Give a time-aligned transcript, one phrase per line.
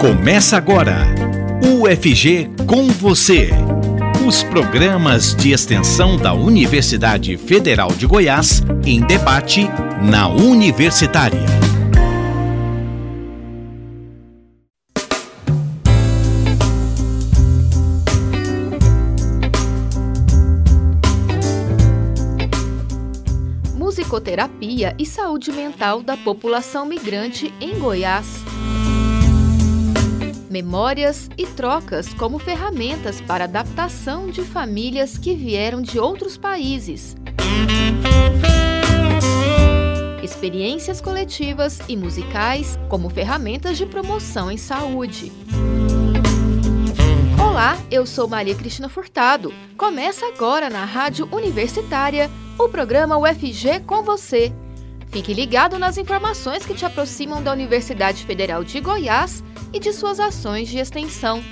[0.00, 1.12] Começa agora.
[1.60, 3.50] UFG com você.
[4.24, 9.66] Os programas de extensão da Universidade Federal de Goiás em debate
[10.00, 11.44] na Universitária.
[23.74, 28.44] Musicoterapia e saúde mental da população migrante em Goiás
[30.50, 37.16] memórias e trocas como ferramentas para adaptação de famílias que vieram de outros países.
[40.22, 45.32] Experiências coletivas e musicais como ferramentas de promoção em saúde.
[47.40, 49.52] Olá, eu sou Maria Cristina Furtado.
[49.76, 54.52] Começa agora na Rádio Universitária o programa UFG com você.
[55.10, 60.20] Fique ligado nas informações que te aproximam da Universidade Federal de Goiás e de suas
[60.20, 61.42] ações de extensão.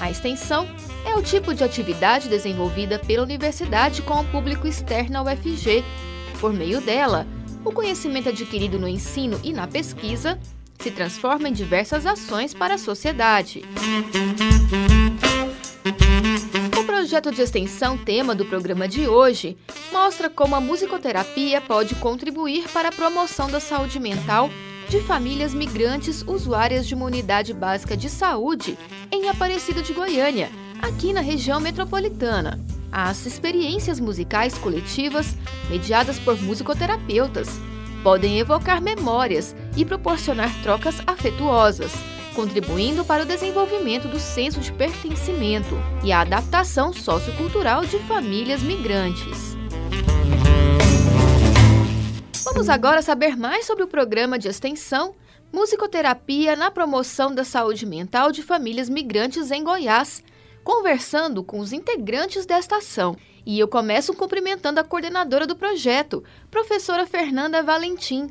[0.00, 0.66] A extensão
[1.04, 5.84] é o tipo de atividade desenvolvida pela universidade com o público externo ao UFG.
[6.40, 7.26] Por meio dela,
[7.64, 10.38] o conhecimento adquirido no ensino e na pesquisa
[10.78, 13.62] se transforma em diversas ações para a sociedade.
[15.06, 15.07] O
[17.08, 19.56] projeto de extensão tema do programa de hoje
[19.90, 24.50] mostra como a musicoterapia pode contribuir para a promoção da saúde mental
[24.90, 28.76] de famílias migrantes usuárias de uma unidade básica de saúde
[29.10, 30.50] em Aparecida de Goiânia,
[30.82, 32.60] aqui na região metropolitana.
[32.92, 35.34] As experiências musicais coletivas,
[35.70, 37.48] mediadas por musicoterapeutas,
[38.02, 41.90] podem evocar memórias e proporcionar trocas afetuosas,
[42.38, 49.56] contribuindo para o desenvolvimento do senso de pertencimento e a adaptação sociocultural de famílias migrantes.
[52.44, 55.16] Vamos agora saber mais sobre o programa de extensão
[55.52, 60.22] Musicoterapia na promoção da saúde mental de famílias migrantes em Goiás,
[60.62, 63.16] conversando com os integrantes desta ação.
[63.44, 68.30] E eu começo cumprimentando a coordenadora do projeto, professora Fernanda Valentim.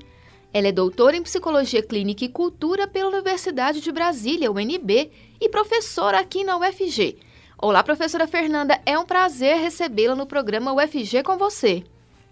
[0.53, 6.19] Ela é doutora em Psicologia Clínica e Cultura pela Universidade de Brasília, UNB, e professora
[6.19, 7.17] aqui na UFG.
[7.59, 11.83] Olá, professora Fernanda, é um prazer recebê-la no programa UFG com você.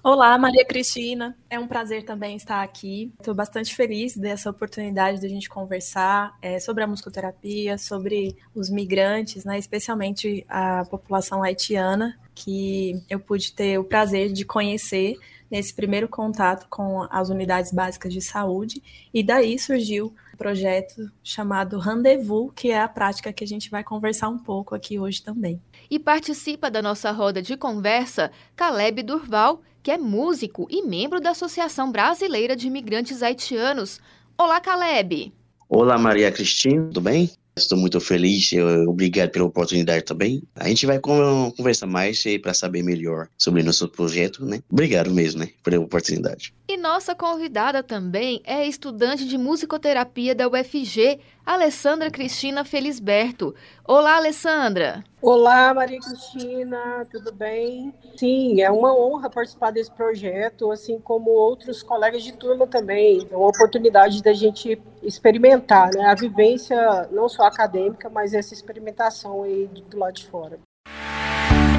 [0.02, 1.36] Olá, Maria Cristina.
[1.50, 3.12] É um prazer também estar aqui.
[3.20, 8.70] Estou bastante feliz dessa oportunidade de a gente conversar é, sobre a musicoterapia, sobre os
[8.70, 15.18] migrantes, né, especialmente a população haitiana, que eu pude ter o prazer de conhecer
[15.50, 18.82] nesse primeiro contato com as unidades básicas de saúde.
[19.14, 23.84] E daí surgiu um projeto chamado Rendezvous, que é a prática que a gente vai
[23.84, 25.62] conversar um pouco aqui hoje também.
[25.90, 31.32] E participa da nossa roda de conversa Caleb Durval, que é músico e membro da
[31.32, 34.00] Associação Brasileira de Imigrantes Haitianos.
[34.38, 35.32] Olá, Caleb!
[35.70, 37.30] Olá, Maria Cristina, tudo bem?
[37.58, 38.52] Estou muito feliz,
[38.86, 40.44] obrigado pela oportunidade também.
[40.56, 44.62] A gente vai conversar mais para saber melhor sobre nosso projeto, né?
[44.70, 46.54] Obrigado mesmo, né, pela oportunidade.
[46.86, 53.56] Nossa convidada também é estudante de musicoterapia da UFG, Alessandra Cristina Felisberto.
[53.84, 55.04] Olá, Alessandra.
[55.20, 57.92] Olá, Maria Cristina, tudo bem?
[58.16, 63.28] Sim, é uma honra participar desse projeto, assim como outros colegas de turma também.
[63.32, 66.06] É uma oportunidade da gente experimentar, né?
[66.06, 70.60] A vivência não só acadêmica, mas essa experimentação aí do lado de fora.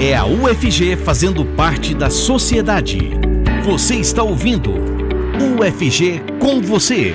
[0.03, 3.46] É a UFG fazendo parte da sociedade.
[3.67, 4.71] Você está ouvindo
[5.59, 7.13] UFG com você.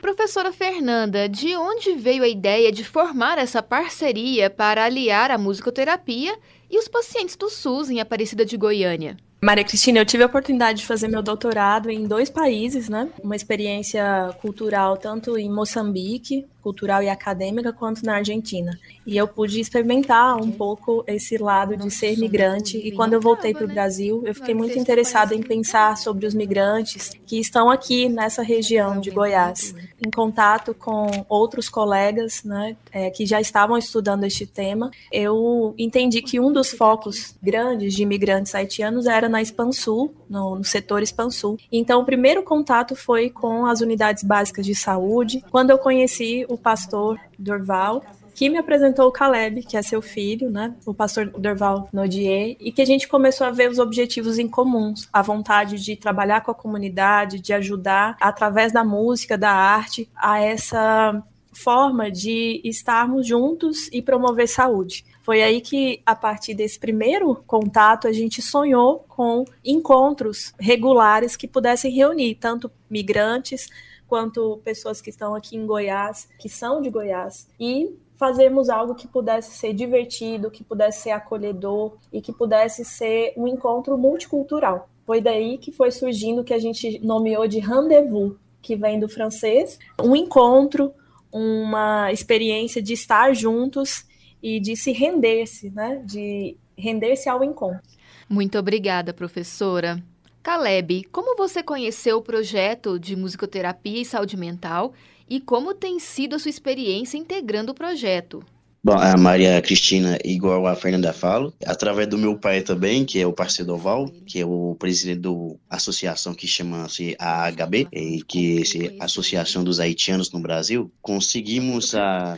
[0.00, 6.34] Professora Fernanda, de onde veio a ideia de formar essa parceria para aliar a musicoterapia
[6.70, 9.18] e os pacientes do SUS em Aparecida de Goiânia?
[9.44, 13.10] Maria Cristina, eu tive a oportunidade de fazer meu doutorado em dois países, né?
[13.22, 18.78] Uma experiência cultural tanto em Moçambique, cultural e acadêmica, quanto na Argentina.
[19.04, 22.78] E eu pude experimentar um pouco esse lado de ser migrante.
[22.78, 26.34] E quando eu voltei para o Brasil, eu fiquei muito interessada em pensar sobre os
[26.34, 29.74] migrantes que estão aqui nessa região de Goiás,
[30.04, 34.90] em contato com outros colegas, né, é, que já estavam estudando este tema.
[35.10, 40.64] Eu entendi que um dos focos grandes de imigrantes haitianos era na Expansul, no, no
[40.64, 41.58] setor Expansul.
[41.70, 45.44] Então, o primeiro contato foi com as unidades básicas de saúde.
[45.50, 48.02] Quando eu conheci o pastor Dorval,
[48.34, 50.74] que me apresentou o Caleb, que é seu filho, né?
[50.86, 55.08] O pastor Dorval Nodier, e que a gente começou a ver os objetivos em comuns,
[55.12, 60.40] a vontade de trabalhar com a comunidade, de ajudar através da música, da arte, a
[60.40, 61.22] essa
[61.52, 65.04] forma de estarmos juntos e promover saúde.
[65.20, 71.46] Foi aí que, a partir desse primeiro contato, a gente sonhou com encontros regulares que
[71.46, 73.68] pudessem reunir tanto migrantes
[74.12, 79.08] quanto pessoas que estão aqui em Goiás, que são de Goiás, e fazermos algo que
[79.08, 84.90] pudesse ser divertido, que pudesse ser acolhedor e que pudesse ser um encontro multicultural.
[85.06, 89.08] Foi daí que foi surgindo o que a gente nomeou de rendezvous, que vem do
[89.08, 90.92] francês, um encontro,
[91.32, 94.04] uma experiência de estar juntos
[94.42, 96.02] e de se render-se, né?
[96.04, 97.80] De render-se ao encontro.
[98.28, 100.04] Muito obrigada, professora.
[100.42, 104.92] Caleb, como você conheceu o projeto de musicoterapia e saúde mental
[105.30, 108.44] e como tem sido a sua experiência integrando o projeto?
[108.84, 113.24] Bom, a Maria Cristina, igual a Fernanda fala, através do meu pai também, que é
[113.24, 115.30] o parceiro Oval, que é o presidente da
[115.70, 122.36] associação que chama-se AHB, e que é a Associação dos Haitianos no Brasil, conseguimos a,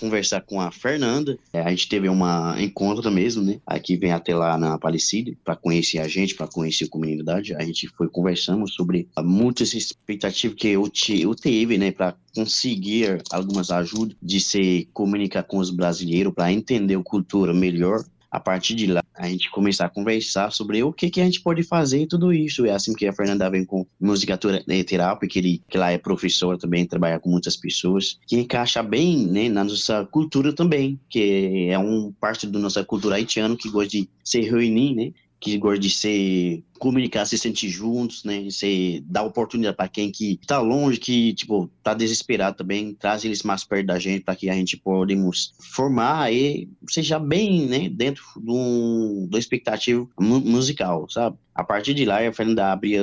[0.00, 1.38] conversar com a Fernanda.
[1.52, 3.60] É, a gente teve um encontro mesmo, né?
[3.66, 7.54] Aqui vem até lá na Aparecida, para conhecer a gente, para conhecer a comunidade.
[7.54, 10.90] A gente foi conversando sobre muitas expectativas que eu,
[11.20, 16.98] eu tive, né, para conseguir algumas ajudas de se comunicar com os brasileiros para entender
[16.98, 18.04] a cultura melhor.
[18.30, 21.40] A partir de lá, a gente começar a conversar sobre o que, que a gente
[21.40, 22.66] pode fazer e tudo isso.
[22.66, 26.58] É assim que a Fernanda vem com música terapia, que, ele, que lá é professora
[26.58, 31.78] também, trabalha com muitas pessoas, que encaixa bem né, na nossa cultura também, que é
[31.78, 35.12] um parte da nossa cultura haitiana que gosta de se reunir, né?
[35.40, 38.48] Que gosta de se comunicar, se sentir juntos, né?
[38.50, 43.42] Se dar oportunidade para quem que tá longe, que tipo tá desesperado também, traz eles
[43.42, 48.24] mais perto da gente para que a gente podemos formar e seja bem, né, dentro
[48.36, 51.36] do, do expectativo musical, sabe?
[51.54, 53.02] A partir de lá, a Fernanda abria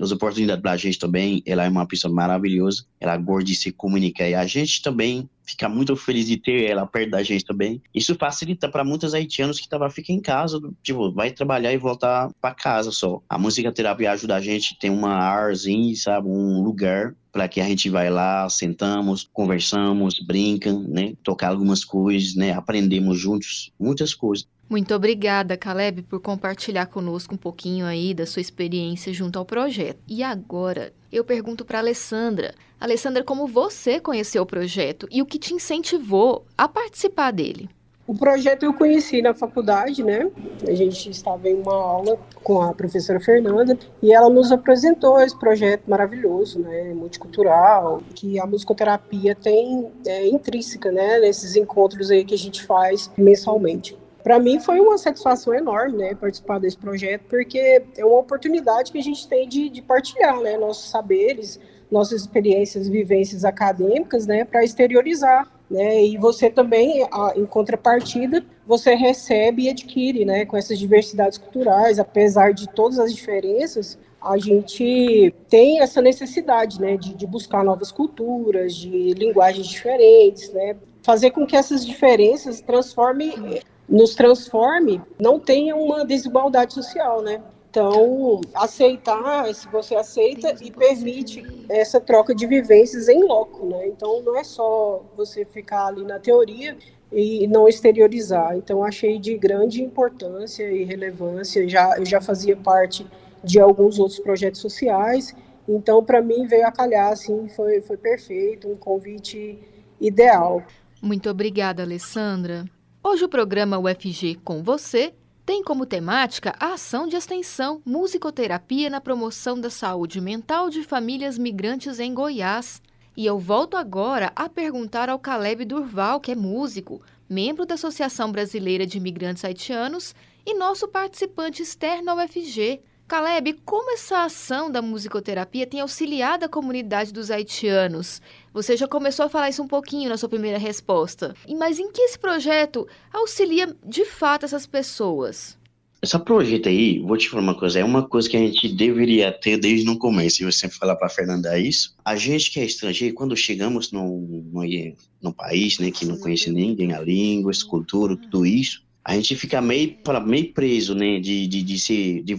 [0.00, 1.42] as oportunidades para a gente também.
[1.46, 5.68] Ela é uma pessoa maravilhosa, ela gosta de se comunicar e a gente também fica
[5.68, 7.82] muito feliz de ter ela perto da gente também.
[7.94, 12.30] Isso facilita para muitos haitianos que tava fica em casa, tipo, vai trabalhar e voltar
[12.40, 13.22] para casa só.
[13.28, 17.64] A música terapia ajuda a gente tem uma arzinha, sabe, um lugar para que a
[17.64, 24.46] gente vai lá, sentamos, conversamos, brincam, né, tocar algumas coisas, né, aprendemos juntos muitas coisas.
[24.68, 29.98] Muito obrigada, Caleb, por compartilhar conosco um pouquinho aí da sua experiência junto ao projeto.
[30.08, 32.54] E agora, eu pergunto para Alessandra.
[32.80, 37.68] Alessandra, como você conheceu o projeto e o que te incentivou a participar dele?
[38.06, 40.30] O projeto eu conheci na faculdade, né?
[40.68, 45.38] A gente estava em uma aula com a professora Fernanda e ela nos apresentou esse
[45.38, 46.92] projeto maravilhoso, né?
[46.92, 51.18] Multicultural, que a musicoterapia tem é, intrínseca, né?
[51.20, 56.14] Nesses encontros aí que a gente faz mensalmente para mim foi uma satisfação enorme, né,
[56.14, 60.56] participar desse projeto, porque é uma oportunidade que a gente tem de, de partilhar, né,
[60.56, 61.60] nossos saberes,
[61.90, 67.06] nossas experiências, vivências acadêmicas, né, para exteriorizar, né, e você também,
[67.36, 73.14] em contrapartida, você recebe e adquire, né, com essas diversidades culturais, apesar de todas as
[73.14, 80.50] diferenças, a gente tem essa necessidade, né, de, de buscar novas culturas, de linguagens diferentes,
[80.50, 87.40] né, fazer com que essas diferenças transformem nos transforme, não tenha uma desigualdade social, né?
[87.70, 93.88] Então, aceitar, se você aceita e permite essa troca de vivências em loco, né?
[93.88, 96.76] Então, não é só você ficar ali na teoria
[97.12, 98.56] e não exteriorizar.
[98.56, 101.68] Então, achei de grande importância e relevância.
[101.68, 103.04] Já, eu já fazia parte
[103.42, 105.34] de alguns outros projetos sociais,
[105.68, 109.58] então, para mim, veio a calhar, assim, foi, foi perfeito, um convite
[110.00, 110.62] ideal.
[111.02, 112.64] Muito obrigada, Alessandra.
[113.06, 115.12] Hoje o programa UFG com você
[115.44, 121.36] tem como temática a ação de extensão musicoterapia na promoção da saúde mental de famílias
[121.36, 122.80] migrantes em Goiás.
[123.14, 128.32] E eu volto agora a perguntar ao Caleb Durval, que é músico, membro da Associação
[128.32, 130.14] Brasileira de Imigrantes Haitianos
[130.46, 136.48] e nosso participante externo ao UFG, Caleb, como essa ação da musicoterapia tem auxiliado a
[136.48, 138.22] comunidade dos haitianos?
[138.52, 141.34] Você já começou a falar isso um pouquinho na sua primeira resposta.
[141.58, 145.58] Mas em que esse projeto auxilia de fato essas pessoas?
[146.02, 149.30] Esse projeto aí, vou te falar uma coisa, é uma coisa que a gente deveria
[149.32, 150.42] ter desde o começo.
[150.42, 151.94] E eu sempre falar para Fernanda isso.
[152.02, 156.50] A gente que é estrangeiro, quando chegamos num, num, num país, né, que não conhece
[156.50, 161.46] ninguém, a língua, a cultura, tudo isso, a gente fica meio, meio preso, né, de,
[161.46, 162.34] de, de se de,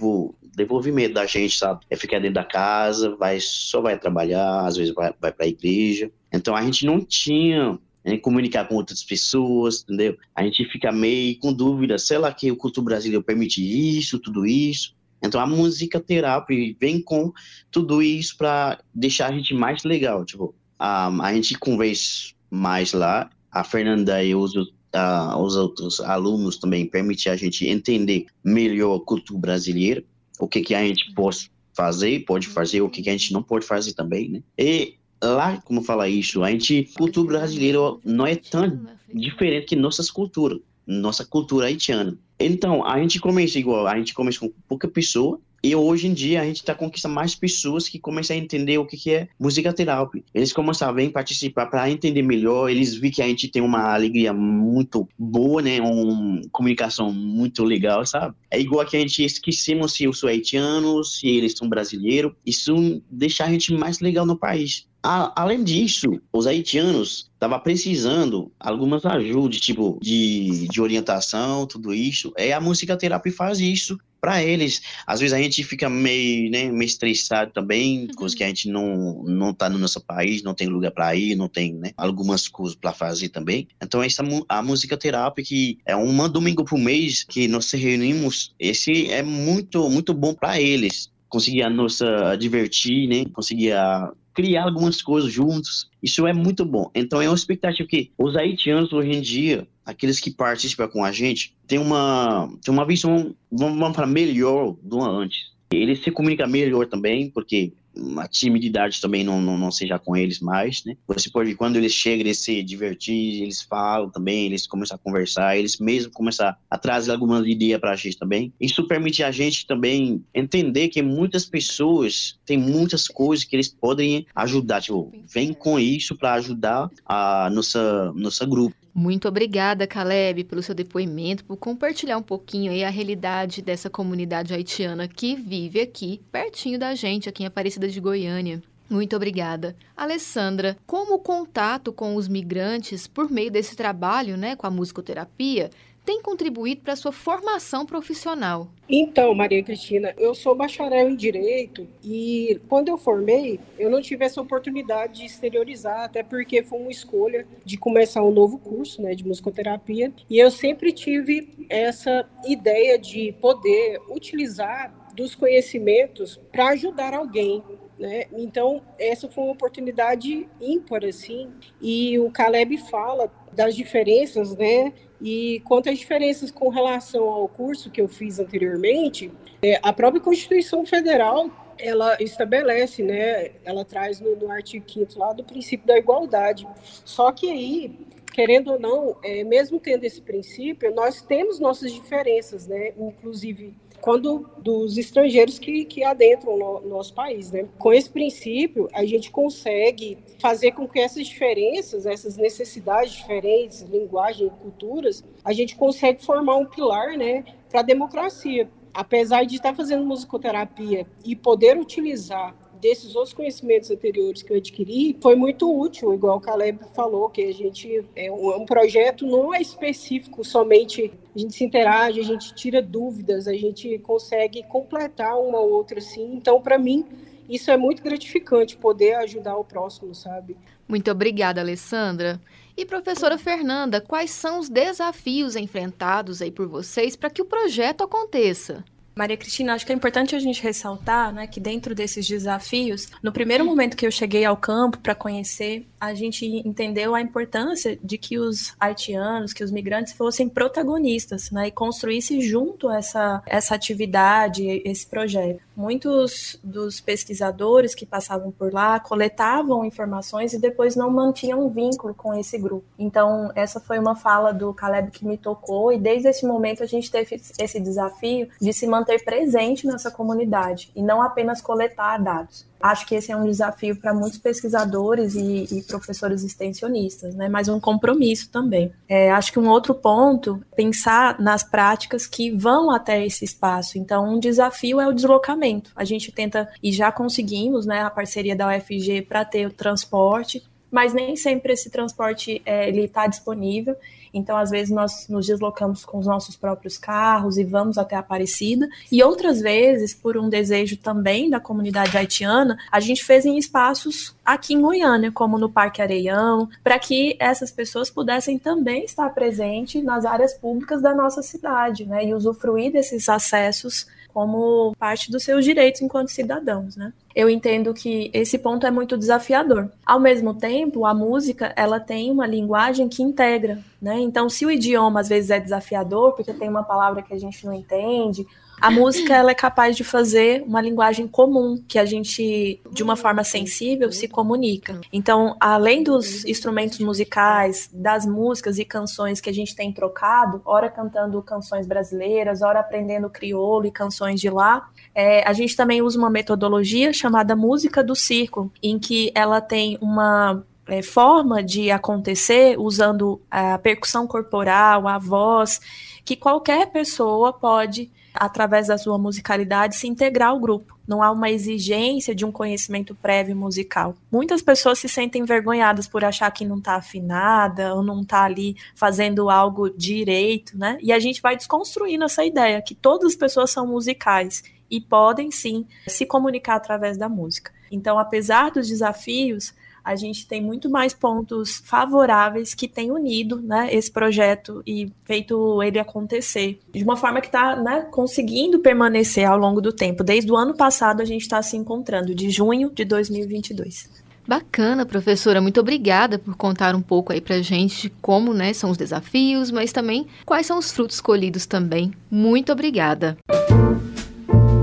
[0.56, 1.86] desenvolvimento da gente, sabe?
[1.90, 5.50] É ficar dentro da casa, vai só vai trabalhar, às vezes vai, vai para a
[5.50, 6.10] igreja.
[6.32, 10.18] Então a gente não tinha né, comunicar com outras pessoas, entendeu?
[10.34, 14.46] A gente fica meio com dúvida, sei lá que o culto brasileiro permite isso, tudo
[14.46, 14.96] isso.
[15.22, 17.32] Então a música terapia vem com
[17.72, 23.30] tudo isso para deixar a gente mais legal, tipo, a, a gente conversa mais lá,
[23.52, 29.40] a Fernanda e os, os outros alunos também permitem a gente entender melhor a cultura
[29.40, 30.04] brasileira
[30.40, 33.44] o que, que a gente pode, fazer, pode fazer, o que, que a gente não
[33.44, 34.44] pode fazer também, né?
[34.58, 40.10] E lá, como fala isso, a gente, cultura brasileira não é tão diferente que nossas
[40.10, 42.18] culturas, nossa cultura haitiana.
[42.40, 46.42] Então, a gente começa igual, a gente começa com pouca pessoa, e hoje em dia
[46.42, 49.74] a gente está conquistando mais pessoas que começam a entender o que, que é música
[49.74, 50.22] terapia.
[50.32, 52.70] Eles começam a vir participar para entender melhor.
[52.70, 55.82] Eles viram que a gente tem uma alegria muito boa, né?
[55.82, 58.36] Uma comunicação muito legal, sabe?
[58.52, 62.34] É igual que a gente esquecemos se eu sou haitiano, se eles são brasileiros.
[62.46, 64.86] Isso deixa a gente mais legal no país.
[65.02, 72.32] além disso, os haitianos estavam precisando algumas ajudas, tipo de, de orientação, tudo isso.
[72.38, 74.82] É a música terapia faz isso para eles.
[75.06, 78.08] Às vezes a gente fica meio, né, meio estressado também, uhum.
[78.16, 81.36] coisas que a gente não não tá no nosso país, não tem lugar para ir,
[81.36, 83.68] não tem, né, algumas coisas para fazer também.
[83.80, 88.56] Então essa a música terapia que é um domingo por mês que nós se reunimos,
[88.60, 93.26] esse é muito muito bom para eles conseguir a nossa divertir, né?
[93.32, 95.90] Conseguir a criar algumas coisas juntos.
[96.02, 96.90] Isso é muito bom.
[96.96, 101.12] Então é uma expectativa que os haitianos hoje em dia, aqueles que participam com a
[101.12, 105.54] gente, tem uma, tem uma visão, vamos falar, melhor do antes.
[105.72, 107.74] Eles se comunicam melhor também, porque
[108.18, 110.96] a timidez também não, não, não, seja com eles mais, né?
[111.08, 115.00] Você pode ver quando eles chegam, eles se divertir, eles falam também, eles começam a
[115.00, 118.54] conversar, eles mesmo começam a trazer algumas ideias para a gente também.
[118.60, 124.26] Isso permite a gente também entender que muitas pessoas têm muitas coisas que eles podem
[124.36, 128.76] ajudar, tipo, vem com isso para ajudar a nossa nossa grupo.
[128.98, 134.54] Muito obrigada, Caleb, pelo seu depoimento, por compartilhar um pouquinho aí a realidade dessa comunidade
[134.54, 138.64] haitiana que vive aqui, pertinho da gente, aqui em Aparecida de Goiânia.
[138.90, 139.76] Muito obrigada.
[139.96, 145.72] Alessandra, como o contato com os migrantes por meio desse trabalho, né, com a musicoterapia,
[146.06, 148.70] tem contribuído para a sua formação profissional?
[148.88, 154.24] Então, Maria Cristina, eu sou bacharel em Direito e quando eu formei, eu não tive
[154.24, 159.16] essa oportunidade de exteriorizar, até porque foi uma escolha de começar um novo curso né,
[159.16, 160.14] de musicoterapia.
[160.30, 167.64] E eu sempre tive essa ideia de poder utilizar dos conhecimentos para ajudar alguém,
[167.98, 168.26] né?
[168.34, 175.62] Então, essa foi uma oportunidade ímpar, assim, e o Caleb fala das diferenças, né, e
[175.66, 180.86] quanto às diferenças com relação ao curso que eu fiz anteriormente, é, a própria Constituição
[180.86, 186.68] Federal ela estabelece, né, ela traz no, no artigo 5 lá do princípio da igualdade.
[187.04, 187.98] Só que aí,
[188.34, 194.50] querendo ou não, é, mesmo tendo esse princípio, nós temos nossas diferenças, né, inclusive quando
[194.58, 197.52] dos estrangeiros que, que adentram o nosso país.
[197.52, 197.68] Né?
[197.78, 204.50] Com esse princípio, a gente consegue fazer com que essas diferenças, essas necessidades diferentes, linguagem,
[204.62, 208.70] culturas, a gente consegue formar um pilar né, para a democracia.
[208.94, 215.18] Apesar de estar fazendo musicoterapia e poder utilizar desses outros conhecimentos anteriores que eu adquiri,
[215.20, 219.26] foi muito útil, igual o Caleb falou, que a gente é um, é um projeto
[219.26, 224.62] não é específico somente a gente se interage, a gente tira dúvidas, a gente consegue
[224.64, 226.36] completar uma ou outra assim.
[226.36, 227.04] Então, para mim,
[227.50, 230.56] isso é muito gratificante poder ajudar o próximo, sabe?
[230.88, 232.40] Muito obrigada, Alessandra.
[232.78, 238.04] E professora Fernanda, quais são os desafios enfrentados aí por vocês para que o projeto
[238.04, 238.86] aconteça?
[239.16, 243.32] Maria Cristina, acho que é importante a gente ressaltar né, que dentro desses desafios, no
[243.32, 248.18] primeiro momento que eu cheguei ao campo para conhecer, a gente entendeu a importância de
[248.18, 254.82] que os haitianos, que os migrantes fossem protagonistas né, e construíssem junto essa, essa atividade,
[254.84, 255.65] esse projeto.
[255.76, 262.34] Muitos dos pesquisadores que passavam por lá coletavam informações e depois não mantinham vínculo com
[262.34, 262.86] esse grupo.
[262.98, 266.86] Então, essa foi uma fala do Caleb que me tocou, e desde esse momento a
[266.86, 272.66] gente teve esse desafio de se manter presente nessa comunidade e não apenas coletar dados.
[272.86, 277.50] Acho que esse é um desafio para muitos pesquisadores e, e, professores extensionistas, né?
[277.50, 278.94] mas um compromisso também.
[279.10, 283.98] É, acho que um outro ponto, pensar nas práticas que vão até esse espaço.
[283.98, 285.92] Então, um desafio é o deslocamento.
[285.96, 290.62] A gente tenta, e já conseguimos, né, a parceria da UFG para ter o transporte,
[290.92, 293.96] mas nem sempre esse transporte é, ele está disponível.
[294.36, 298.88] Então, às vezes, nós nos deslocamos com os nossos próprios carros e vamos até Aparecida.
[299.12, 304.36] E outras vezes, por um desejo também da comunidade haitiana, a gente fez em espaços
[304.44, 310.04] aqui em Goiânia, como no Parque Areião, para que essas pessoas pudessem também estar presentes
[310.04, 312.26] nas áreas públicas da nossa cidade, né?
[312.26, 317.14] E usufruir desses acessos como parte dos seus direitos enquanto cidadãos, né?
[317.34, 319.90] Eu entendo que esse ponto é muito desafiador.
[320.06, 324.20] Ao mesmo tempo, a música, ela tem uma linguagem que integra, né?
[324.20, 327.66] Então, se o idioma às vezes é desafiador, porque tem uma palavra que a gente
[327.66, 328.46] não entende,
[328.80, 333.16] A música ela é capaz de fazer uma linguagem comum que a gente, de uma
[333.16, 335.00] forma sensível, se comunica.
[335.12, 340.90] Então, além dos instrumentos musicais, das músicas e canções que a gente tem trocado, ora
[340.90, 346.18] cantando canções brasileiras, ora aprendendo crioulo e canções de lá, é, a gente também usa
[346.18, 352.80] uma metodologia chamada música do circo, em que ela tem uma é, forma de acontecer
[352.80, 355.82] usando a percussão corporal, a voz,
[356.24, 360.98] que qualquer pessoa pode através da sua musicalidade, se integrar ao grupo.
[361.08, 364.16] Não há uma exigência de um conhecimento prévio musical.
[364.30, 368.76] Muitas pessoas se sentem envergonhadas por achar que não está afinada ou não está ali
[368.94, 370.98] fazendo algo direito, né?
[371.02, 375.50] E a gente vai desconstruindo essa ideia que todas as pessoas são musicais e podem
[375.50, 377.72] sim se comunicar através da música.
[377.90, 379.74] Então, apesar dos desafios,
[380.06, 385.82] a gente tem muito mais pontos favoráveis que têm unido né, esse projeto e feito
[385.82, 390.24] ele acontecer de uma forma que está né, conseguindo permanecer ao longo do tempo.
[390.24, 394.24] Desde o ano passado a gente está se encontrando, de junho de 2022.
[394.48, 395.60] Bacana, professora.
[395.60, 399.72] Muito obrigada por contar um pouco aí pra gente de como né, são os desafios,
[399.72, 402.14] mas também quais são os frutos colhidos também.
[402.30, 403.36] Muito obrigada.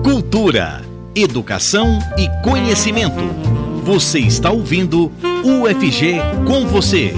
[0.02, 0.82] Cultura,
[1.14, 3.61] educação e conhecimento.
[3.82, 5.10] Você está ouvindo
[5.42, 6.14] UFG
[6.46, 7.12] com você.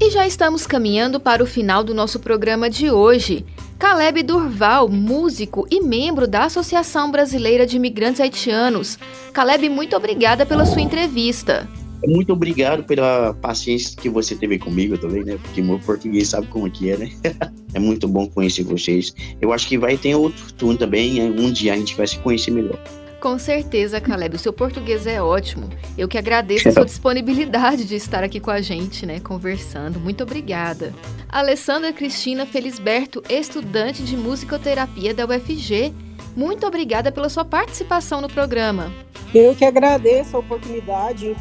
[0.00, 3.46] E já estamos caminhando para o final do nosso programa de hoje.
[3.78, 8.98] Caleb Durval, músico e membro da Associação Brasileira de Imigrantes Haitianos.
[9.32, 11.68] Caleb, muito obrigada pela sua entrevista.
[12.06, 15.38] Muito obrigado pela paciência que você teve comigo também, né?
[15.42, 17.10] Porque meu português sabe como que é, né?
[17.74, 19.14] é muito bom conhecer vocês.
[19.40, 21.34] Eu acho que vai ter outro turno também, né?
[21.38, 22.78] um dia a gente vai se conhecer melhor.
[23.22, 24.34] Com certeza, Caleb.
[24.34, 25.70] O seu português é ótimo.
[25.96, 30.00] Eu que agradeço a sua disponibilidade de estar aqui com a gente, né, conversando.
[30.00, 30.92] Muito obrigada.
[31.28, 35.92] Alessandra Cristina Felisberto, estudante de musicoterapia da UFG.
[36.34, 38.92] Muito obrigada pela sua participação no programa.
[39.32, 41.36] Eu que agradeço a oportunidade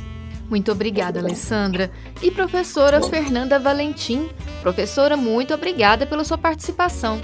[0.51, 1.89] muito obrigada, Alessandra.
[2.21, 4.29] E professora Fernanda Valentim.
[4.61, 7.21] Professora, muito obrigada pela sua participação.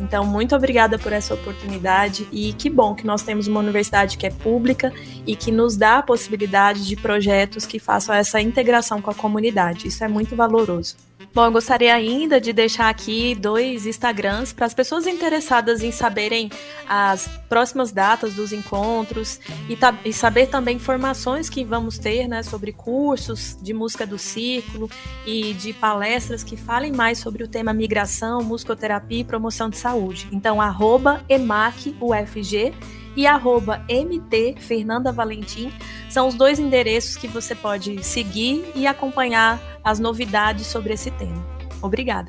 [0.00, 4.26] Então, muito obrigada por essa oportunidade e que bom que nós temos uma universidade que
[4.26, 4.92] é pública
[5.26, 9.88] e que nos dá a possibilidade de projetos que façam essa integração com a comunidade.
[9.88, 10.96] Isso é muito valoroso.
[11.34, 16.50] Bom, eu gostaria ainda de deixar aqui dois Instagrams para as pessoas interessadas em saberem
[16.88, 22.72] as próximas datas dos encontros e, e, saber também informações que vamos ter né, sobre
[22.72, 24.90] cursos de música do círculo
[25.26, 30.28] e de palestras que falem mais sobre o tema migração, musicoterapia e promoção de saúde.
[30.32, 32.72] Então, arroba EMACUFG
[33.16, 35.72] e arroba MT Fernanda Valentim
[36.08, 41.44] são os dois endereços que você pode seguir e acompanhar as novidades sobre esse tema.
[41.80, 42.28] Obrigada.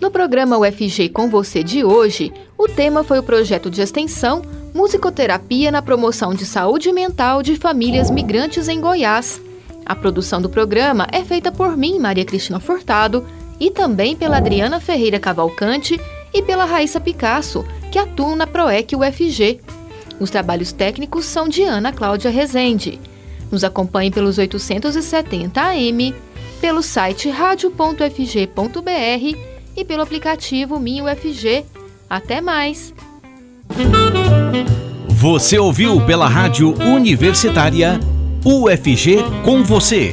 [0.00, 4.42] No programa UFG com você de hoje, o tema foi o projeto de extensão
[4.74, 9.40] Musicoterapia na promoção de saúde mental de famílias migrantes em Goiás.
[9.84, 13.26] A produção do programa é feita por mim, Maria Cristina Furtado,
[13.60, 16.00] e também pela Adriana Ferreira Cavalcante
[16.32, 19.60] e pela Raíssa Picasso, que atuam na PROEC UFG.
[20.18, 22.98] Os trabalhos técnicos são de Ana Cláudia Rezende.
[23.50, 26.14] Nos acompanhe pelos 870 AM,
[26.60, 28.00] pelo site radio.fg.br
[29.76, 31.64] e pelo aplicativo Minho UFG.
[32.08, 32.94] Até mais!
[35.08, 38.00] Você ouviu pela Rádio Universitária
[38.44, 40.12] UFG com você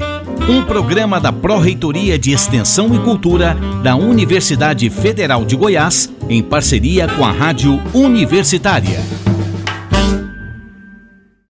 [0.50, 7.08] um programa da Pró-Reitoria de Extensão e Cultura da Universidade Federal de Goiás, em parceria
[7.08, 9.27] com a Rádio Universitária.